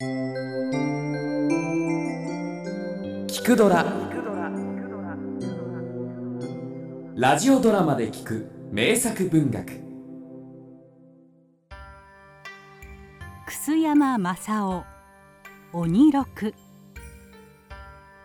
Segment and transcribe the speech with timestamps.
[0.00, 0.06] 聞
[3.44, 3.84] くドラ。
[7.16, 9.80] ラジオドラマで聞く名作文学。
[13.46, 14.84] 楠山正夫
[15.72, 16.54] 鬼六。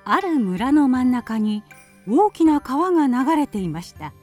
[0.05, 1.63] ある村の真ん中に
[2.07, 4.13] 大きな川が流れていました。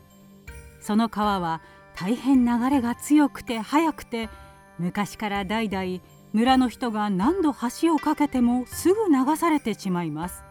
[0.81, 1.63] その川は
[1.97, 4.29] 大変流れが強くて速くて
[4.79, 6.01] 昔から代々
[6.33, 10.45] 村の人が何度橋を架けてもすぐ流されてしまいます。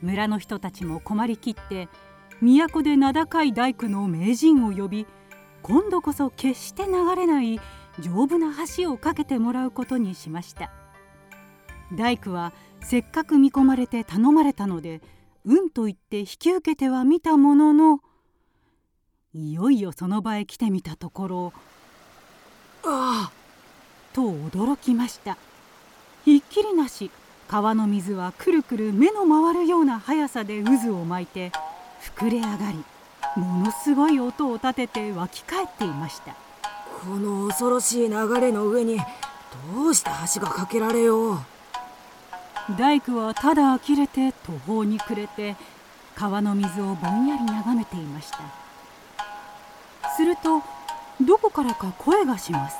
[0.00, 1.88] 村の人たちも困りきって
[2.40, 5.06] 都で名高い大工の名人を呼び
[5.62, 7.58] 今度こそ決して流れない
[8.00, 10.70] 丈夫な橋を架けてもらうことにしました。
[11.92, 15.00] 大工はせっかく見込まれて頼まれたので
[15.44, 18.00] うんと言って引き受けてはみたものの
[19.34, 21.52] いよいよその場へ来てみたところ
[22.84, 23.43] ああ
[24.14, 25.36] と驚きました。
[26.24, 27.10] ひっきりなし
[27.48, 31.52] 川の水はくるくる目の回るような速さで渦を巻いて
[32.16, 32.84] 膨れ上がり
[33.36, 36.34] ものすごい音を立てて湧き返っていました。
[37.02, 38.98] この恐ろしい流れの上に
[39.76, 41.38] どうして橋が架けられよう？
[42.78, 45.56] 大工はただ呆れて途方に暮れて
[46.14, 48.38] 川の水をぼんやり眺めていました。
[50.16, 50.62] すると
[51.20, 52.76] どこからか声がします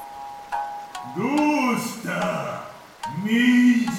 [1.16, 2.64] どうした？
[3.24, 3.90] 名人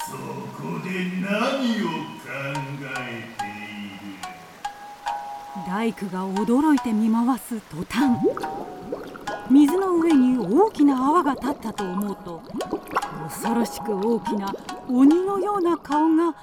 [0.00, 0.16] そ
[0.60, 0.88] こで
[1.20, 1.30] 何
[1.82, 2.26] を考
[2.98, 3.48] えてい
[4.10, 4.18] る？
[5.68, 8.18] 大工が驚いて見回す途端。
[9.50, 12.42] 水の上に大きな泡が立ったと思うと
[13.28, 14.54] 恐ろしく大きな
[14.88, 16.34] 鬼のような顔が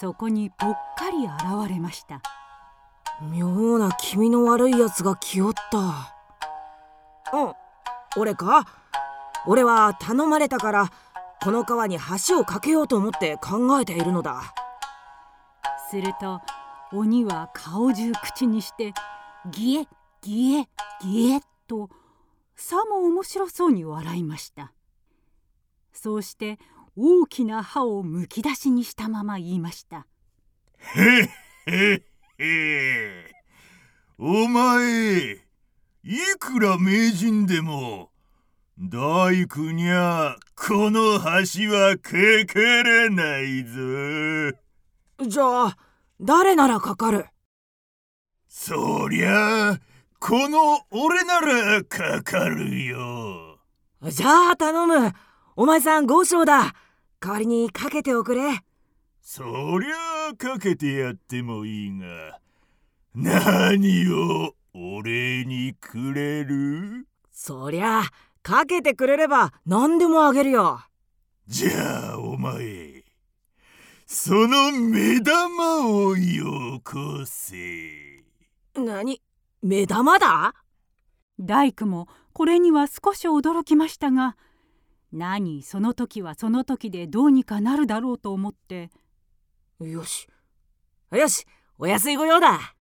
[0.00, 2.20] そこにぽっかり現れました。
[3.30, 5.78] 妙な気味の悪いやつが来よった。
[7.38, 7.52] うん
[8.16, 8.66] 俺か？
[9.46, 10.92] 俺は頼まれたから
[11.40, 14.54] この川に橋を架けようと思って考えているのだ。
[15.90, 16.40] すると
[16.92, 18.92] 鬼は顔中口にして
[19.50, 19.88] ギエ
[20.22, 20.68] ギエ
[21.02, 21.88] ギエと
[22.56, 24.72] さも面白そうに笑いました。
[25.92, 26.58] そうして
[26.96, 30.06] 大きな歯をむき出しにしたまま言いました。
[30.96, 31.28] へっ
[31.66, 32.02] へっ
[32.38, 33.32] へ。
[34.18, 35.47] お前
[36.10, 38.08] いくら名人でも
[38.78, 42.12] 大工にゃこの橋はか
[42.50, 44.56] からないぞ。
[45.28, 45.76] じゃあ
[46.18, 47.26] 誰ならかかる？
[48.48, 49.80] そりゃあ
[50.18, 53.58] この俺ならかかるよ。
[54.04, 55.12] じゃあ頼む。
[55.56, 56.74] お前さん豪商だ。
[57.20, 58.62] 代わりにかけておくれ。
[59.20, 59.44] そ
[59.78, 62.40] りゃあかけてやってもいいが。
[63.14, 67.06] 何をお礼にくれる？
[67.32, 68.10] そりゃあ
[68.42, 70.80] かけてくれれば何でもあげるよ。
[71.46, 73.04] じゃあお前
[74.06, 78.24] その目玉をよこせ。
[78.74, 79.22] 何？
[79.62, 80.54] 目玉だ？
[81.40, 84.36] 大工もこれには少し驚きましたが
[85.12, 88.90] 何その時はその時でどうにかなるだろうと思って。
[89.80, 90.28] よし
[91.12, 91.46] よし
[91.78, 92.74] お安い御用だ。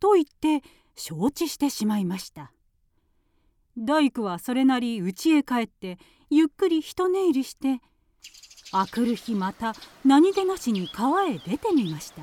[0.00, 0.62] と言って
[0.96, 2.52] 承知してしまいました。
[3.78, 5.98] 大工はそれなり家へ帰って
[6.28, 7.80] ゆっくり一寝入りして
[8.70, 12.22] あくる日また何気なしに川へ出てみました。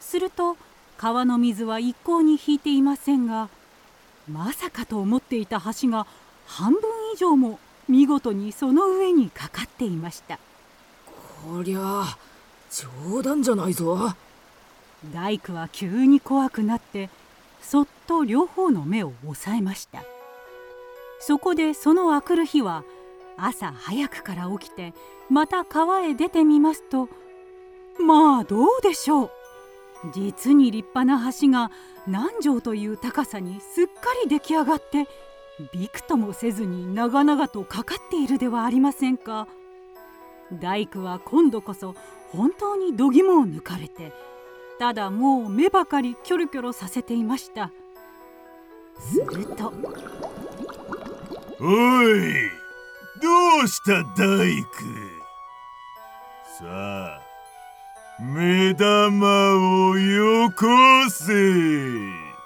[0.00, 0.56] すると
[0.96, 3.48] 川の水は一向に引いていませんが
[4.28, 6.06] まさかと思っていた橋が
[6.46, 6.80] 半分
[7.14, 7.58] 以上も
[7.88, 10.38] 見事にその上にかかっていました。
[11.42, 12.04] こりゃ
[12.70, 14.14] 冗談じゃないぞ。
[15.12, 17.08] 大工は急に怖くなって
[17.62, 20.02] そっと両方の目を押さえました。
[21.20, 22.84] そこでそのあくる日は
[23.36, 24.94] 朝早くから起きて
[25.28, 27.08] また川へ出てみますと
[27.98, 29.30] まあどうでしょう。
[30.14, 31.70] 実に立派な橋が
[32.06, 33.92] 何畳という高さにすっか
[34.24, 35.06] り出来上がって
[35.74, 39.46] びくともせずに長々とかかっているではありませんか。
[40.52, 41.94] 大工は今度こそ
[42.30, 44.12] 本当に度肝を抜かれて
[44.80, 47.70] ただもう目ばかりキョロキョロさせていました。
[48.98, 49.74] すると。
[51.60, 52.50] おい
[53.20, 53.28] ど
[53.62, 54.68] うした大工？
[56.58, 57.20] さあ
[58.22, 60.64] 目玉をよこ
[61.10, 61.34] せ。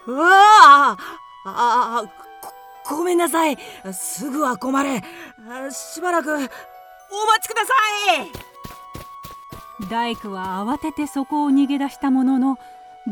[0.09, 0.97] あ
[1.47, 2.05] あ
[2.85, 3.57] ごごめんなさい。
[3.93, 5.05] すぐは困れ。
[5.71, 6.51] しばらくお待
[7.43, 7.73] ちくださ
[8.25, 8.54] い
[9.91, 12.59] 大工は慌ててそこを逃げ出したものの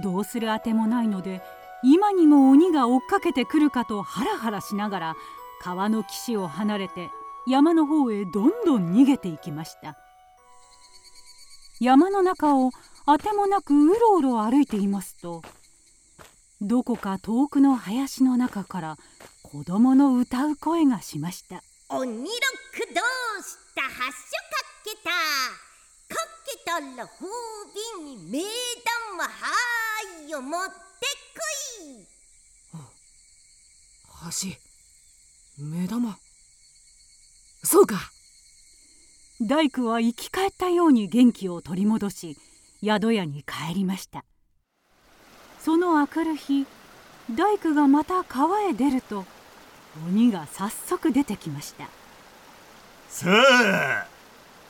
[0.02, 1.42] どうするあてもないので
[1.82, 5.16] 今にも鬼が追っかけてくるかとハラハラしながら
[5.60, 7.10] 川の岸を離れて
[7.46, 9.96] 山の方へどんどん逃げていきました。
[11.80, 12.70] 山の中を
[13.06, 15.42] あてもなくうろうろ歩いていますと
[16.60, 18.96] どこか遠くの林の中から
[19.42, 21.64] 子供の歌う声がしました。
[21.88, 22.22] 鬼ロック
[22.94, 23.00] ど
[23.40, 24.12] うしたはっしょか
[24.84, 25.71] けた。
[26.52, 27.26] けたら風
[27.98, 29.30] 瓶に目玉は
[30.26, 30.74] いよ持って
[31.34, 31.40] こ
[31.86, 32.06] い
[35.58, 36.16] 橋目玉。
[37.64, 37.96] そうか。
[39.40, 42.38] 大工は生き返ったように元気を取り戻し
[42.82, 44.24] 宿屋に帰りました。
[45.60, 46.66] その明くる日
[47.30, 49.24] 大工がまた川へ出ると
[50.08, 51.88] 鬼が早速出てきました。
[53.08, 54.06] さあ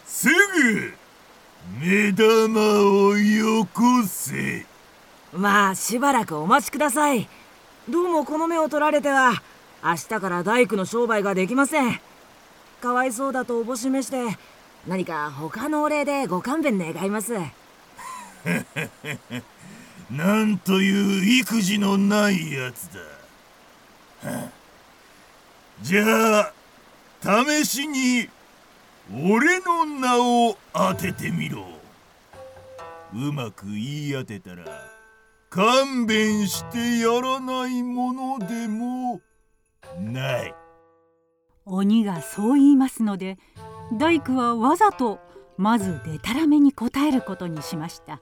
[0.06, 1.01] すぐ
[1.80, 2.60] 目玉
[3.08, 4.66] をよこせ。
[5.32, 7.28] まあしばらくお待ちください。
[7.88, 9.42] どうもこの目を取られては
[9.82, 12.00] 明日から大工の商売ができません。
[12.80, 14.36] かわいそうだとおぼしめして
[14.86, 17.34] 何か他のお礼でご勘弁願います。
[20.10, 23.00] なんという育児のないやつだ。
[24.30, 24.62] は あ
[25.82, 26.52] じゃあ、
[27.44, 28.28] 試しに、
[29.10, 31.64] 俺の名を当ててみろ。
[33.14, 34.64] うまく言い当てたら、
[35.50, 39.20] 勘弁してやらないものでも
[40.00, 40.54] ない。
[41.64, 43.38] 鬼がそう言いますので
[43.92, 45.20] 大工はわざと
[45.56, 48.20] まずでたらめに答えることにしました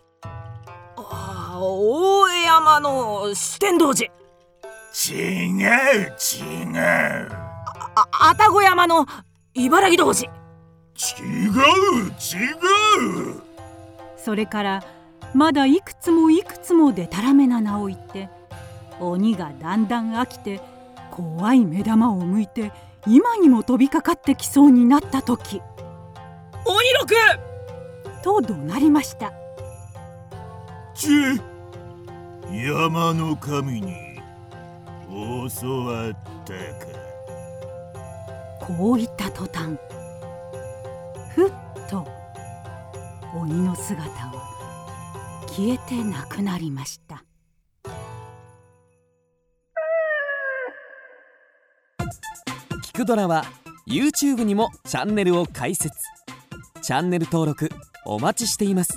[0.97, 4.13] ああ大江山の四天童寺
[4.93, 7.33] 違う、違う。
[7.95, 9.07] あ愛宕山の
[9.55, 10.40] 茨城童寺違
[11.23, 13.43] う、違う。
[14.17, 14.85] それから
[15.35, 18.29] まだいくつもいくつもでたらめな名を言って
[19.01, 20.61] 鬼がだんだん飽きて
[21.11, 22.73] 怖い目玉を向いて
[23.07, 25.63] 今にも飛びかかってきそうになった時。
[26.67, 27.15] 鬼六！
[28.23, 29.33] と怒鳴りました。
[30.95, 31.09] ち
[32.53, 34.21] 山の神に
[35.09, 36.91] 教わったか。
[38.61, 39.79] こう言った途端
[41.91, 42.07] と
[43.37, 47.25] 鬼の姿は消えてなくなりました。
[52.85, 53.45] 聞くドラは
[53.89, 55.91] YouTube にもチャンネルを開設。
[56.81, 57.69] チャンネル登録
[58.07, 58.97] お待ちしています。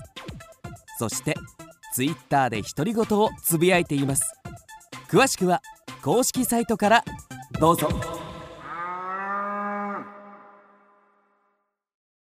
[0.99, 1.35] そして
[1.95, 4.23] Twitter で独り言をつぶやいています。
[5.09, 5.61] 詳しくは
[6.03, 7.03] 公式サイトから
[7.59, 8.12] どうぞ。